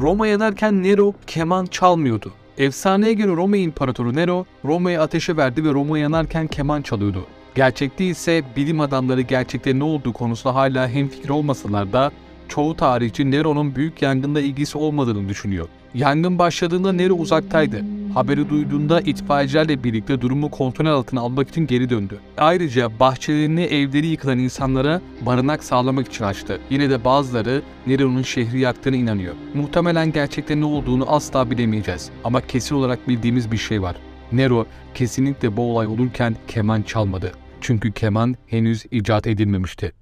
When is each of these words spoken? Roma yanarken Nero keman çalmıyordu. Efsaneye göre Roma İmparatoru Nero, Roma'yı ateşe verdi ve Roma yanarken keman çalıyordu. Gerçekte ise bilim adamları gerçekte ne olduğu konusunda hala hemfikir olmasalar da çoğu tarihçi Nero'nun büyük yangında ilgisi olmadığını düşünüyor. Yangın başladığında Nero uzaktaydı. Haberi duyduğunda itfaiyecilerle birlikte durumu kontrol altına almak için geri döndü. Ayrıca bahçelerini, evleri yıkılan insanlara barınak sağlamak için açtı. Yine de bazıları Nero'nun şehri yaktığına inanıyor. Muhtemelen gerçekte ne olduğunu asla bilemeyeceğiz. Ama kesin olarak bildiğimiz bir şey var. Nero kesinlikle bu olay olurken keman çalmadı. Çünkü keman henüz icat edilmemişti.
Roma 0.00 0.26
yanarken 0.26 0.82
Nero 0.82 1.14
keman 1.26 1.66
çalmıyordu. 1.66 2.32
Efsaneye 2.58 3.12
göre 3.12 3.32
Roma 3.36 3.56
İmparatoru 3.56 4.14
Nero, 4.14 4.46
Roma'yı 4.64 5.00
ateşe 5.00 5.36
verdi 5.36 5.64
ve 5.64 5.72
Roma 5.72 5.98
yanarken 5.98 6.46
keman 6.46 6.82
çalıyordu. 6.82 7.26
Gerçekte 7.54 8.04
ise 8.04 8.42
bilim 8.56 8.80
adamları 8.80 9.20
gerçekte 9.20 9.78
ne 9.78 9.84
olduğu 9.84 10.12
konusunda 10.12 10.54
hala 10.54 10.88
hemfikir 10.88 11.28
olmasalar 11.28 11.92
da 11.92 12.12
çoğu 12.48 12.76
tarihçi 12.76 13.30
Nero'nun 13.30 13.76
büyük 13.76 14.02
yangında 14.02 14.40
ilgisi 14.40 14.78
olmadığını 14.78 15.28
düşünüyor. 15.28 15.68
Yangın 15.94 16.38
başladığında 16.38 16.92
Nero 16.92 17.14
uzaktaydı. 17.14 17.84
Haberi 18.14 18.50
duyduğunda 18.50 19.00
itfaiyecilerle 19.00 19.84
birlikte 19.84 20.20
durumu 20.20 20.50
kontrol 20.50 20.86
altına 20.86 21.20
almak 21.20 21.48
için 21.48 21.66
geri 21.66 21.90
döndü. 21.90 22.18
Ayrıca 22.38 23.00
bahçelerini, 23.00 23.62
evleri 23.62 24.06
yıkılan 24.06 24.38
insanlara 24.38 25.00
barınak 25.20 25.64
sağlamak 25.64 26.08
için 26.08 26.24
açtı. 26.24 26.60
Yine 26.70 26.90
de 26.90 27.04
bazıları 27.04 27.62
Nero'nun 27.86 28.22
şehri 28.22 28.60
yaktığına 28.60 28.96
inanıyor. 28.96 29.34
Muhtemelen 29.54 30.12
gerçekte 30.12 30.60
ne 30.60 30.64
olduğunu 30.64 31.12
asla 31.12 31.50
bilemeyeceğiz. 31.50 32.10
Ama 32.24 32.40
kesin 32.40 32.74
olarak 32.74 33.08
bildiğimiz 33.08 33.52
bir 33.52 33.56
şey 33.56 33.82
var. 33.82 33.96
Nero 34.32 34.66
kesinlikle 34.94 35.56
bu 35.56 35.62
olay 35.62 35.86
olurken 35.86 36.36
keman 36.48 36.82
çalmadı. 36.82 37.32
Çünkü 37.60 37.92
keman 37.92 38.36
henüz 38.46 38.84
icat 38.90 39.26
edilmemişti. 39.26 39.92